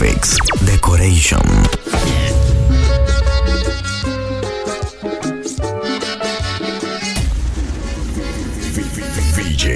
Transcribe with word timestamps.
Graphics 0.00 0.38
Decoration. 0.64 1.44
VJ 9.36 9.66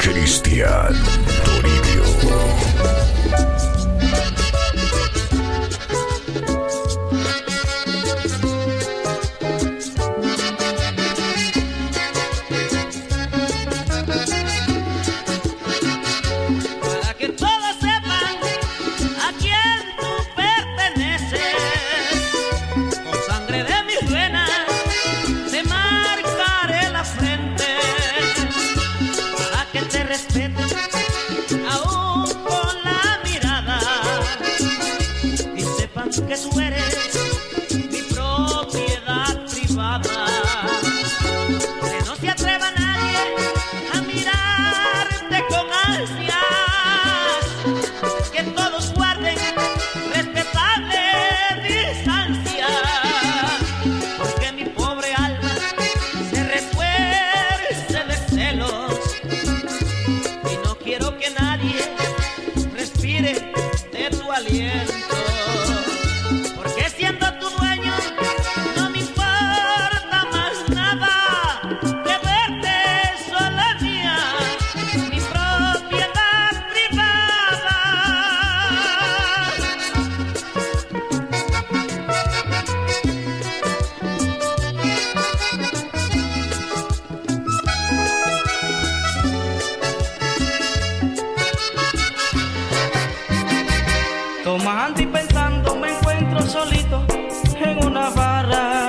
Cristian 0.00 1.21
Tomando 94.72 95.02
y 95.02 95.06
pensando 95.06 95.76
me 95.76 95.90
encuentro 95.90 96.40
solito 96.40 97.04
en 97.60 97.84
una 97.84 98.08
barra. 98.08 98.86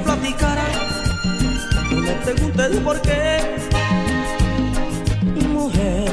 Tenemos 0.00 0.34
que 0.34 0.36
platicar. 0.36 0.58
No 1.90 2.00
me 2.00 2.12
preguntes 2.12 2.76
por 2.82 3.00
qué, 3.02 3.38
mujer. 5.48 6.10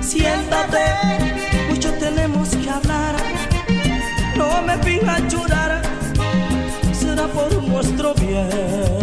Siéntate, 0.00 0.84
mucho 1.68 1.92
tenemos 1.94 2.48
que 2.50 2.70
hablar. 2.70 3.16
No 4.36 4.62
me 4.62 4.78
pidas 4.78 5.22
llorar, 5.32 5.82
será 6.92 7.26
por 7.28 7.62
nuestro 7.62 8.14
bien. 8.14 8.97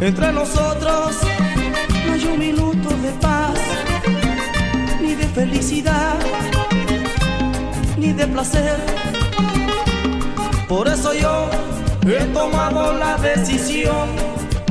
Entre 0.00 0.32
nosotros 0.32 1.16
no 2.06 2.12
hay 2.14 2.24
un 2.24 2.38
minuto 2.38 2.88
de 3.02 3.10
paz, 3.20 3.52
ni 5.00 5.14
de 5.14 5.26
felicidad, 5.28 6.14
ni 7.98 8.14
de 8.14 8.26
placer. 8.26 8.78
Por 10.66 10.88
eso 10.88 11.12
yo 11.12 11.50
he 12.06 12.24
tomado 12.32 12.94
la 12.94 13.18
decisión 13.18 14.08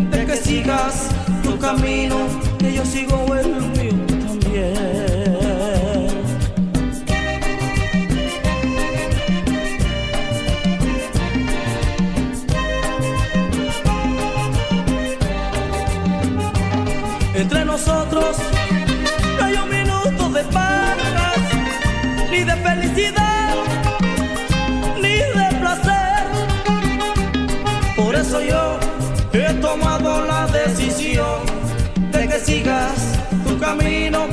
de 0.10 0.26
que 0.26 0.36
sigas 0.36 1.10
tu 1.44 1.60
camino, 1.60 2.16
que 2.58 2.74
yo 2.74 2.84
sigo 2.84 3.36
el 3.36 3.50
mío 3.54 3.79
Entre 17.40 17.64
nosotros 17.64 18.36
no 19.38 19.46
hay 19.46 19.54
un 19.54 19.70
minuto 19.70 20.30
de 20.30 20.44
paz, 20.44 20.98
ni 22.30 22.44
de 22.44 22.54
felicidad, 22.58 23.56
ni 25.02 25.20
de 25.20 25.58
placer. 25.62 26.26
Por 27.96 28.14
eso 28.14 28.42
yo 28.42 28.78
he 29.32 29.54
tomado 29.54 30.26
la 30.26 30.48
decisión 30.48 31.46
de 32.12 32.28
que 32.28 32.40
sigas 32.40 33.18
tu 33.48 33.58
camino, 33.58 34.28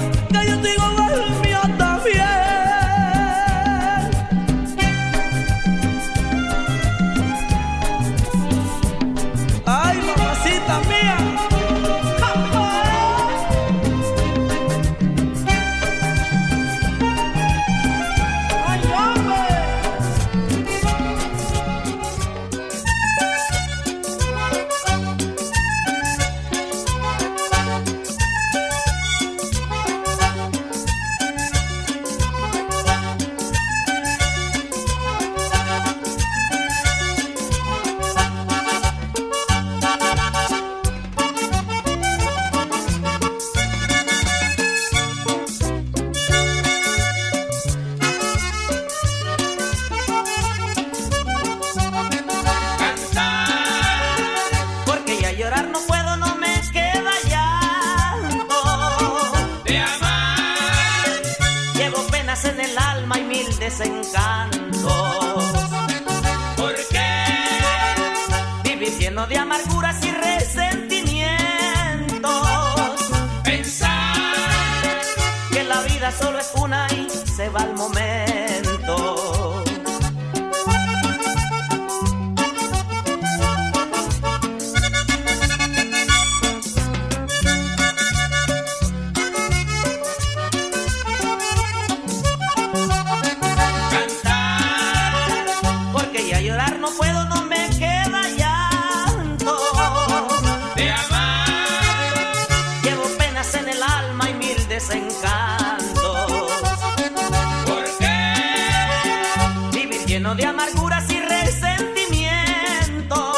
amarguras 110.56 111.04
y 111.10 111.20
resentimientos. 111.20 113.36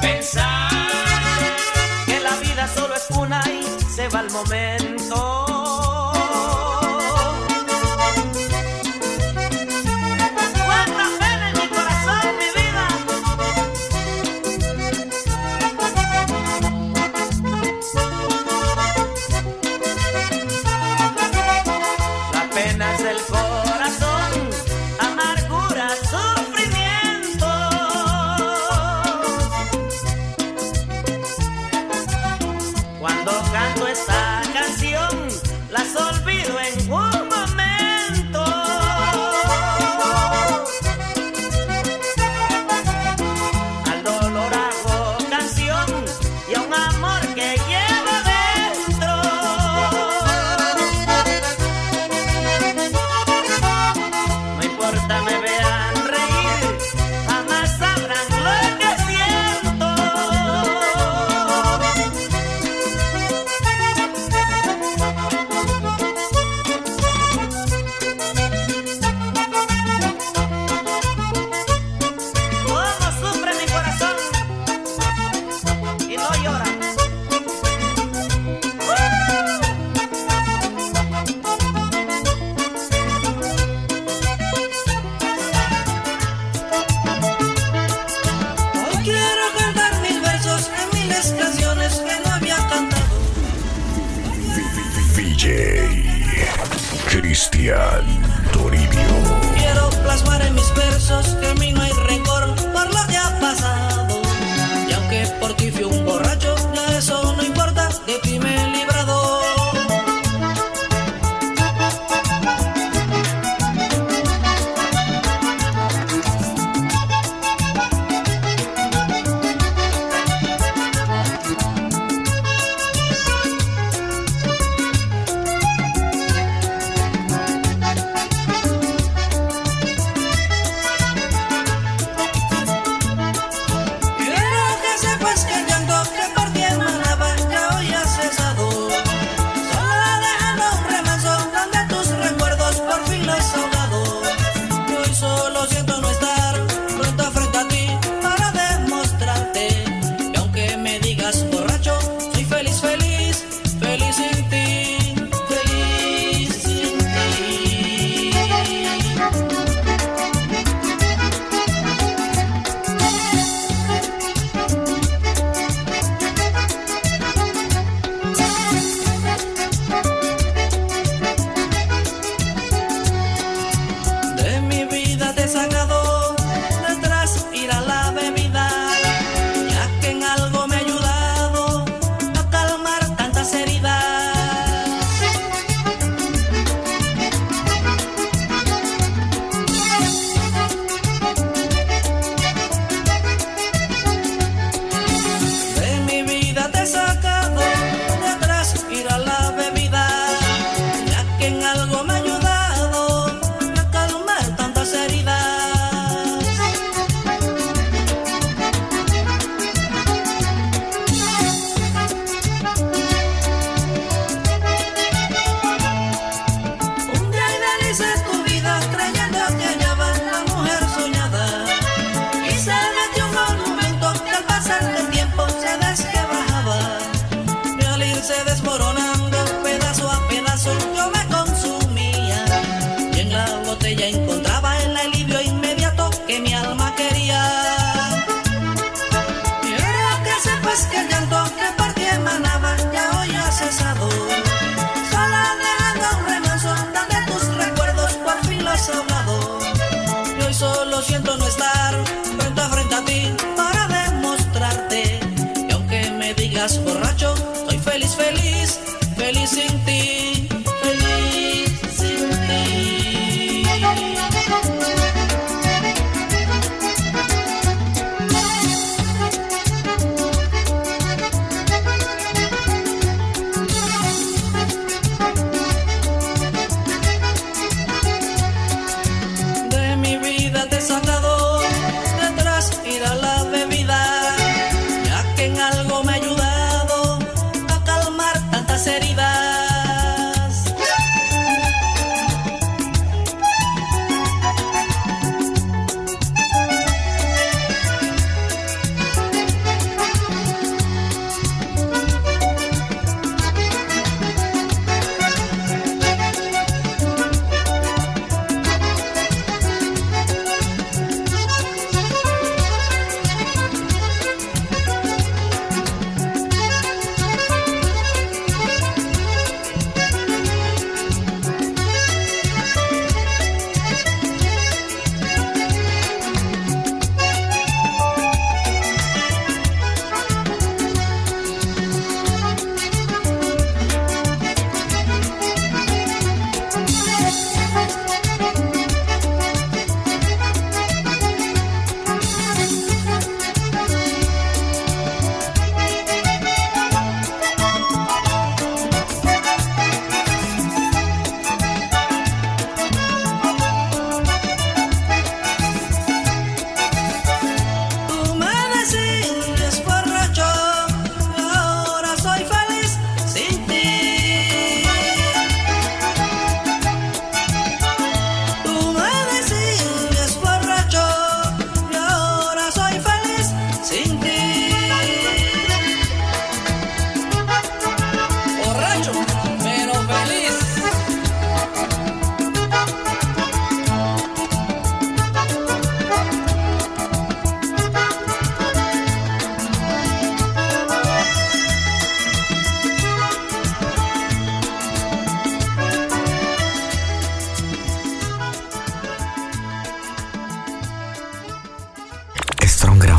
Pensar 0.00 0.70
que 2.06 2.18
la 2.20 2.34
vida 2.36 2.66
solo 2.74 2.94
es 2.94 3.10
una 3.10 3.42
y 3.46 3.62
se 3.94 4.08
va 4.08 4.20
el 4.20 4.30
momento. 4.30 4.77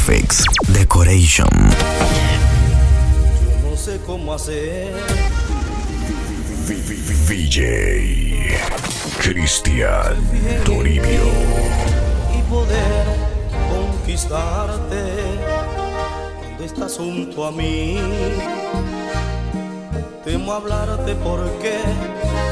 Graphics 0.10 0.44
Decoration. 0.70 1.48
No 3.64 3.78
sé 3.78 4.00
cómo 4.08 4.34
hacer. 4.34 4.92
VJ 7.28 8.58
Cristian 9.22 10.16
Toribio. 10.66 11.30
y 12.36 12.42
poder 12.50 13.06
conquistarte 13.70 15.04
cuando 16.40 16.64
estás 16.64 16.98
junto 16.98 17.46
a 17.46 17.52
mí. 17.52 18.00
Temo 20.24 20.54
hablarte 20.54 21.14
porque 21.24 21.78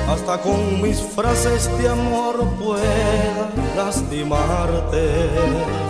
hasta 0.07 0.37
con 0.41 0.79
mis 0.79 0.99
frases 0.99 1.75
de 1.79 1.89
amor 1.89 2.35
pueda 2.59 3.49
lastimarte. 3.75 5.86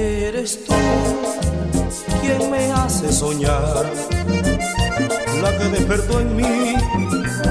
Eres 0.00 0.64
tú 0.64 0.72
quien 2.22 2.50
me 2.50 2.72
hace 2.72 3.12
soñar, 3.12 3.84
la 5.42 5.58
que 5.58 5.64
despertó 5.68 6.20
en 6.20 6.36
mí 6.36 6.74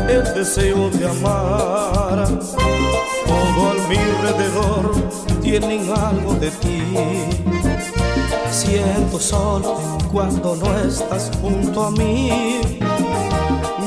el 0.09 0.23
deseo 0.33 0.89
de 0.89 1.07
amar. 1.07 2.27
Todo 3.27 3.69
a 3.69 3.87
mi 3.87 3.97
alrededor 3.97 4.95
tienen 5.43 5.91
algo 5.91 6.33
de 6.33 6.49
ti. 6.49 6.81
Siento 8.49 9.19
solo 9.19 9.77
cuando 10.11 10.55
no 10.55 10.75
estás 10.79 11.29
junto 11.39 11.83
a 11.83 11.91
mí. 11.91 12.61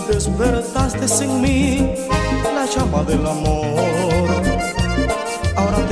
Despertaste 0.09 1.25
en 1.25 1.41
mí 1.41 1.95
la 2.55 2.65
llama 2.67 3.03
del 3.03 3.27
amor. 3.27 3.62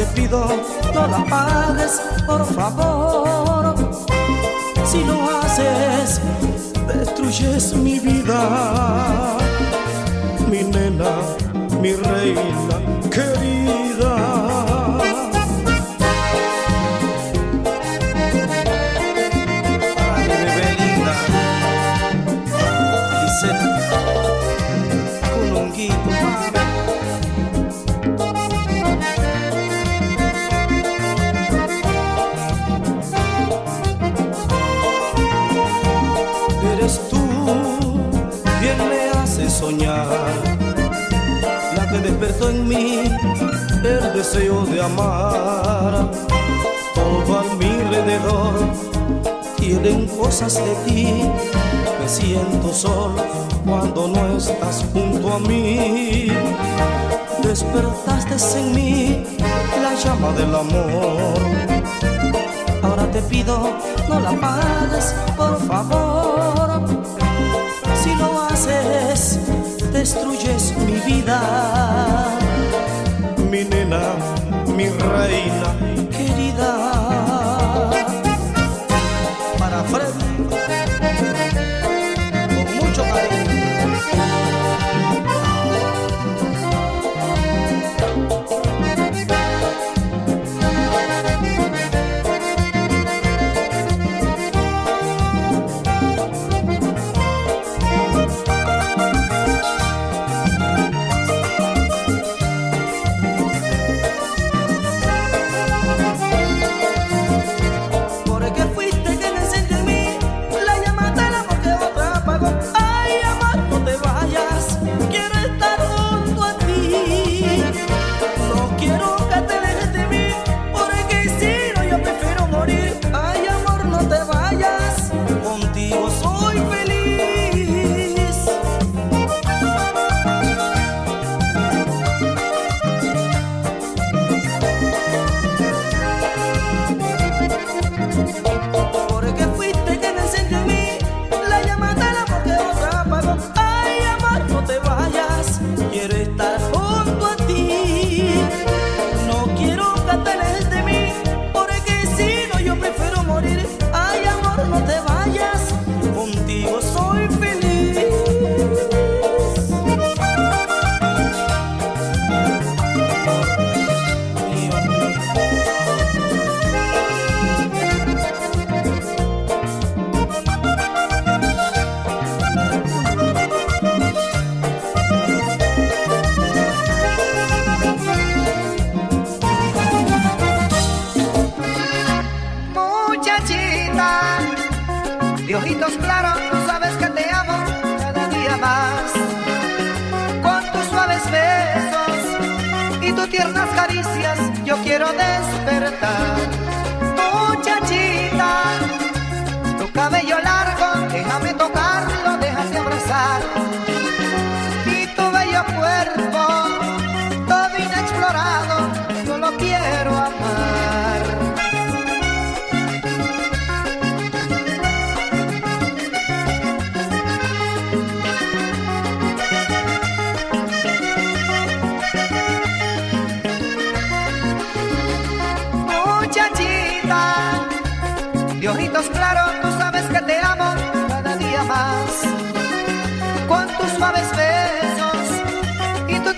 Te 0.01 0.07
pido, 0.19 0.47
no 0.95 1.07
la 1.09 1.19
apagues, 1.19 2.01
por 2.27 2.43
favor. 2.55 3.75
Si 4.87 5.05
lo 5.05 5.39
haces, 5.39 6.23
destruyes 6.89 7.75
mi 7.75 8.01
vida 8.01 8.90
deseo 44.33 44.65
de 44.65 44.81
amar. 44.81 46.09
Todo 46.95 47.39
a 47.39 47.55
mi 47.57 47.67
alrededor 47.67 48.55
tienen 49.57 50.07
cosas 50.07 50.55
de 50.55 50.75
ti. 50.87 51.25
Me 52.01 52.09
siento 52.09 52.73
solo 52.73 53.25
cuando 53.65 54.07
no 54.07 54.37
estás 54.37 54.85
junto 54.93 55.33
a 55.33 55.39
mí. 55.41 56.29
Despertaste 57.43 58.59
en 58.61 58.75
mí 58.75 59.25
la 59.83 59.95
llama 59.97 60.33
del 60.33 60.55
amor. 60.55 61.35
Ahora 62.83 63.11
te 63.11 63.23
pido, 63.23 63.59
no 64.09 64.21
la 64.21 64.31
apagues, 64.31 65.13
por 65.37 65.61
favor. 65.67 66.85
Si 68.03 68.15
lo 68.15 68.43
haces, 68.43 69.41
destruyes 69.93 70.73
mi 70.87 71.01
vida. 71.01 72.40
Mi 73.51 73.65
nena, 73.65 74.15
mi 74.77 74.85
reina 74.87 75.90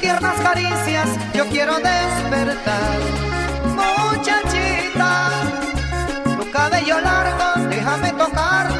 tiernas 0.02 0.34
caricias 0.40 1.08
yo 1.32 1.46
quiero 1.48 1.76
despertar. 1.76 2.98
Muchachita, 3.78 5.30
tu 6.36 6.50
cabello 6.50 7.00
largo, 7.00 7.68
déjame 7.70 8.10
tocar 8.12 8.71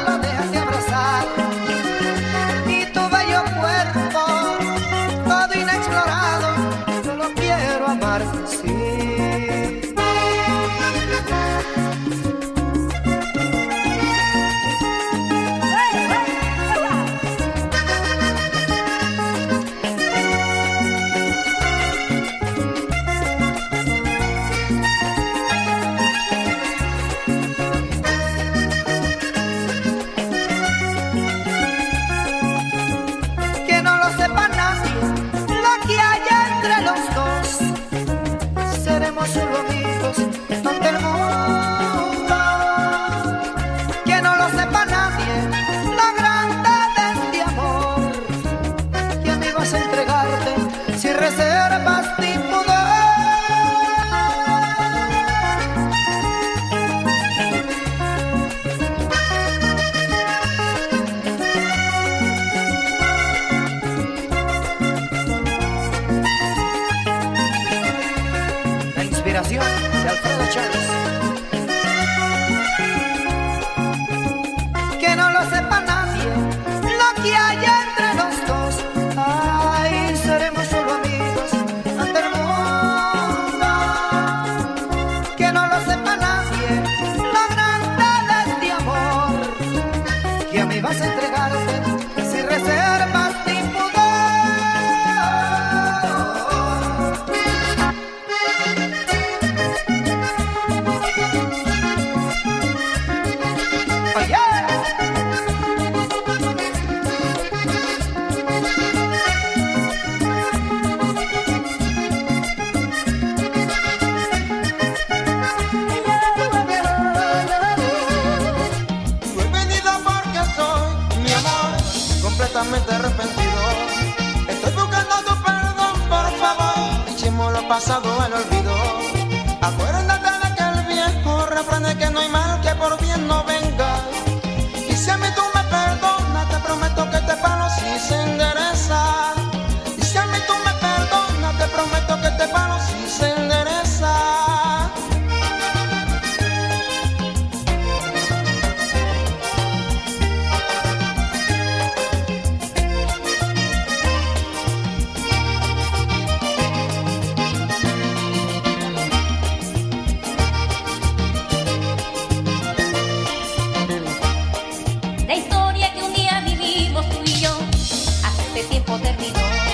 este 168.55 168.69
tiempo 168.69 168.99
terminó. 168.99 169.72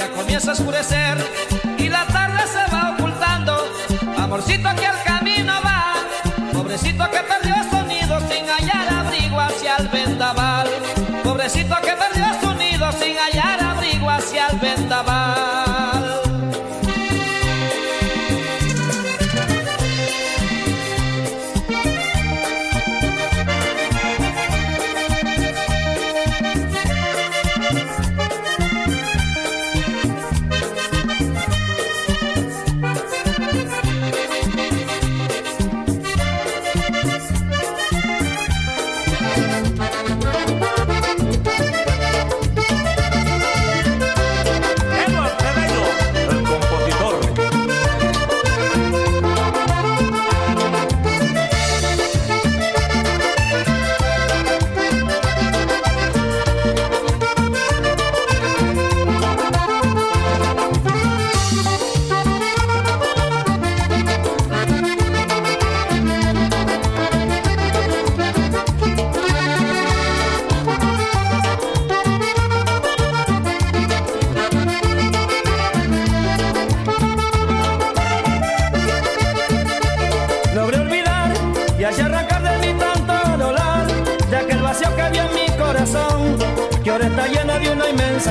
Ya 0.00 0.10
comienza 0.12 0.52
a 0.52 0.54
oscurecer 0.54 1.18
y 1.76 1.90
la 1.90 2.06
tarde 2.06 2.40
se 2.46 2.74
va 2.74 2.96
ocultando. 2.96 3.52
Amorcito 4.16 4.70
que 4.74 4.86
al 4.86 4.99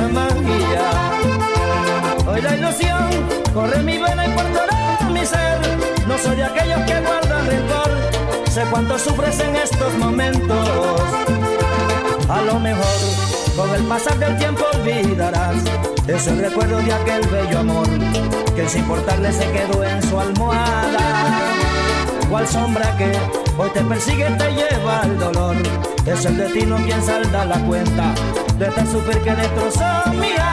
magia. 0.08 0.90
Hoy 2.28 2.42
la 2.42 2.56
ilusión 2.56 3.10
corre 3.54 3.82
mi 3.84 3.98
vena 3.98 4.26
y 4.26 4.30
por 4.30 5.12
mi 5.12 5.26
ser. 5.26 5.60
No 6.08 6.18
soy 6.18 6.38
de 6.38 6.44
aquellos 6.44 6.82
que 6.82 7.00
guardan 7.02 7.46
rencor, 7.48 7.92
sé 8.50 8.64
cuánto 8.72 8.98
sufres 8.98 9.40
en 9.40 9.56
estos 9.56 9.94
momentos. 9.98 11.02
A 12.30 12.42
lo 12.42 12.60
mejor 12.60 12.86
con 13.56 13.76
el 13.76 13.84
pasar 13.84 14.18
del 14.20 14.38
tiempo 14.38 14.64
olvidarás 14.74 15.58
ese 16.08 16.34
recuerdo 16.36 16.78
de 16.78 16.94
aquel 16.94 17.28
bello 17.28 17.60
amor 17.60 17.88
que 18.56 18.68
sin 18.68 18.82
importarle 18.82 19.32
se 19.32 19.50
quedó 19.52 19.84
en 19.84 20.02
su 20.04 20.20
almohada. 20.20 21.40
Cual 22.30 22.48
sombra 22.48 22.96
que 22.98 23.12
hoy 23.60 23.70
te 23.72 23.82
persigue 23.82 24.26
te 24.38 24.52
lleva 24.54 25.02
al 25.02 25.20
dolor. 25.20 25.56
Es 26.06 26.26
el 26.26 26.38
destino 26.38 26.78
quien 26.78 27.04
salda 27.04 27.46
la 27.46 27.60
cuenta 27.66 28.14
de 28.58 28.68
este 28.68 28.86
sufrir 28.88 29.20
que 29.20 29.36
destrozó 29.36 30.12
mi. 30.12 30.49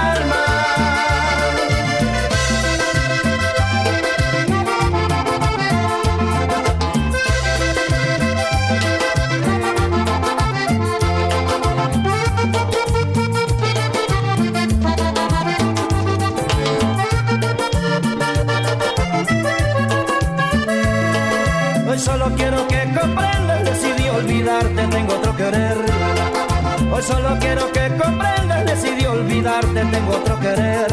Olvidarte, 24.47 24.87
tengo 24.89 25.15
otro 25.15 25.37
querer. 25.37 25.77
Hoy 26.93 27.03
solo 27.03 27.37
quiero 27.41 27.71
que 27.73 27.89
comprendas, 27.97 28.65
decidí 28.65 29.05
olvidarte, 29.05 29.85
tengo 29.85 30.13
otro 30.17 30.39
querer. 30.39 30.87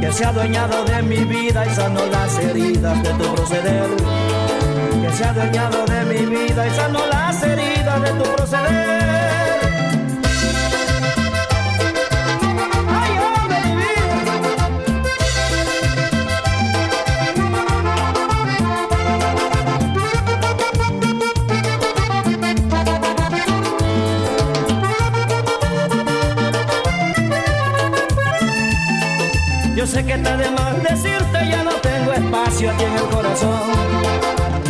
Que 0.00 0.12
se 0.12 0.24
ha 0.24 0.28
adueñado 0.28 0.84
de 0.84 1.02
mi 1.02 1.24
vida 1.24 1.66
y 1.66 1.74
sanó 1.74 2.06
las 2.06 2.38
heridas 2.38 3.02
de 3.02 3.10
tu 3.10 3.34
proceder. 3.34 3.90
Que 5.02 5.12
se 5.12 5.24
ha 5.24 5.30
adueñado 5.30 5.84
de 5.84 6.04
mi 6.04 6.26
vida 6.26 6.66
y 6.66 6.70
sanó 6.70 7.06
las 7.06 7.42
heridas 7.42 8.02
de 8.02 8.10
tu 8.12 8.24
proceder. 8.36 9.35
Sé 29.96 30.04
que 30.04 30.12
está 30.12 30.36
de 30.36 30.50
más 30.50 30.82
decirte, 30.82 31.38
ya 31.50 31.64
no 31.64 31.72
tengo 31.76 32.12
espacio 32.12 32.70
aquí 32.70 32.84
en 32.84 32.92
el 32.92 33.08
corazón. 33.14 33.62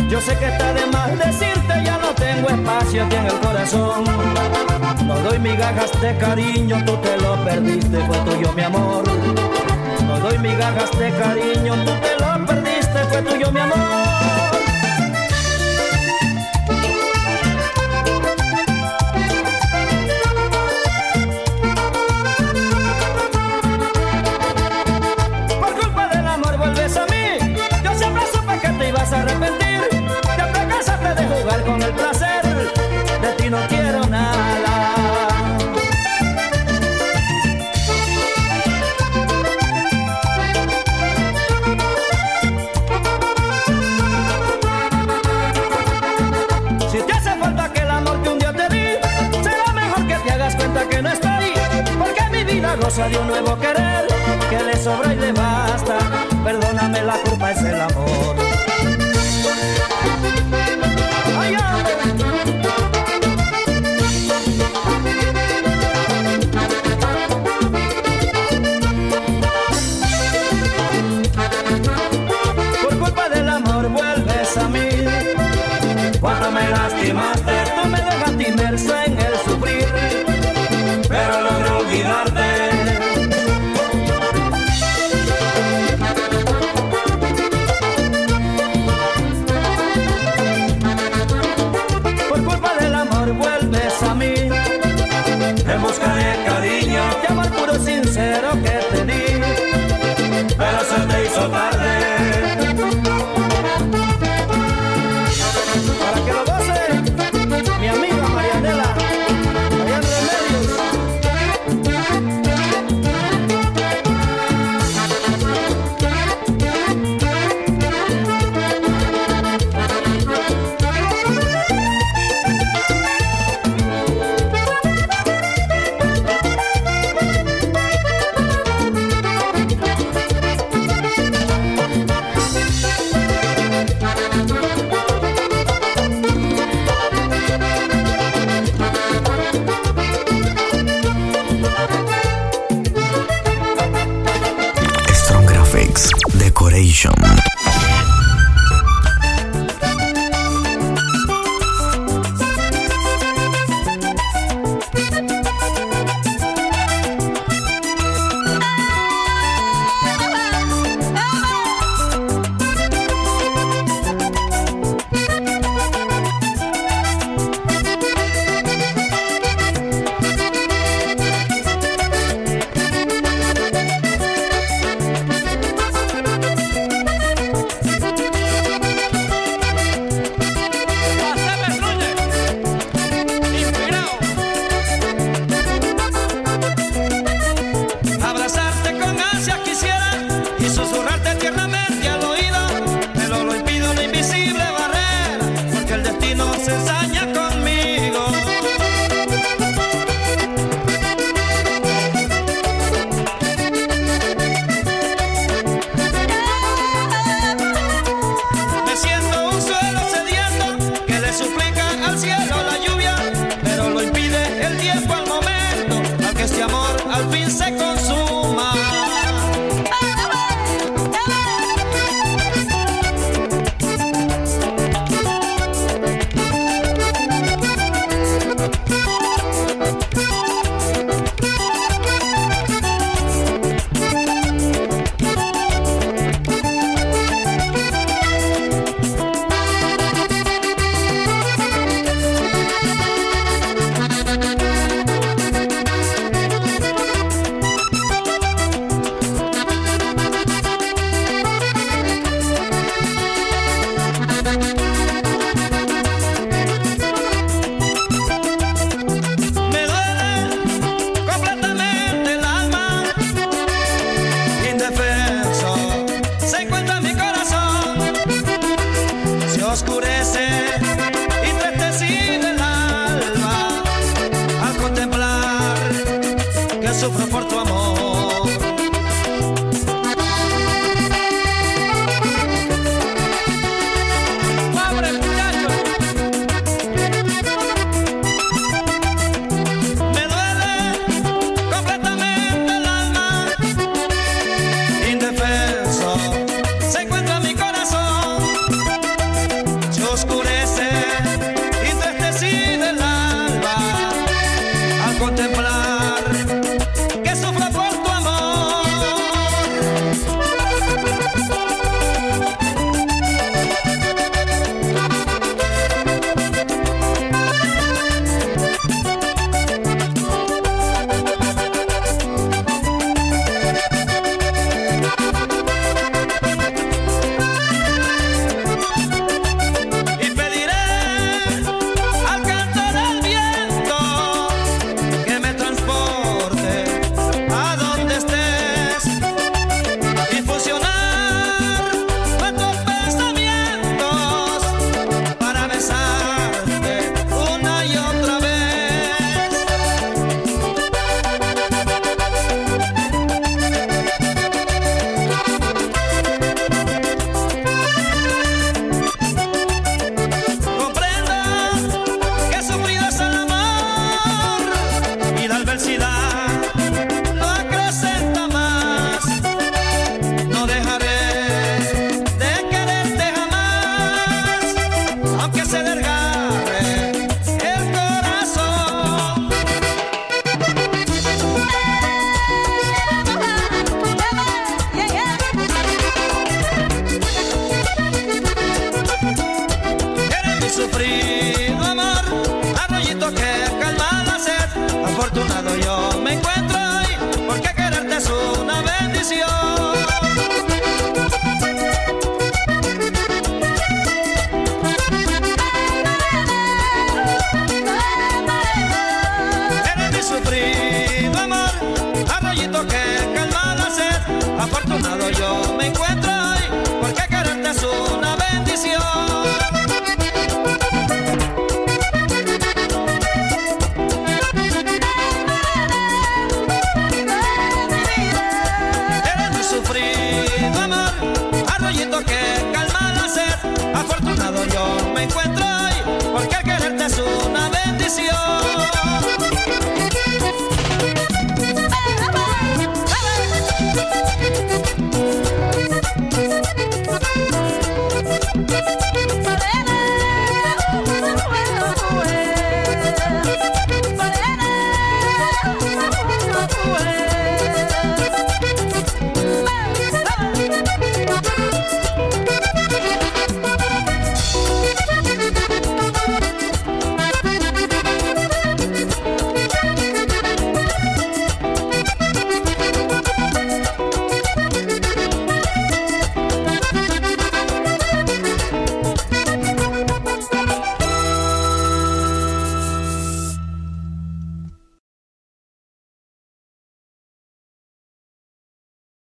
Yo 0.09 0.21
sé 0.21 0.37
que 0.37 0.45
está 0.45 0.73
de 0.73 0.85
más 0.87 1.19
decirte, 1.19 1.73
ya 1.83 1.97
no 1.97 2.09
tengo 2.15 2.47
espacio 2.47 3.03
aquí 3.03 3.15
en 3.17 3.25
el 3.25 3.39
corazón. 3.39 4.05
No 5.05 5.15
doy 5.19 5.39
migajas 5.39 5.91
de 5.99 6.15
cariño, 6.17 6.81
tú 6.85 6.95
te 6.97 7.17
lo 7.17 7.43
perdiste, 7.43 7.97
fue 8.05 8.17
tuyo 8.19 8.53
mi 8.53 8.61
amor. 8.61 9.03
No 10.07 10.17
doy 10.19 10.37
migajas 10.37 10.97
de 10.97 11.09
cariño, 11.11 11.73
tú 11.83 11.91
te 12.05 12.23
lo 12.23 12.45
perdiste, 12.45 12.99
fue 13.09 13.21
tuyo 13.21 13.51
mi 13.51 13.59
amor. 13.59 14.46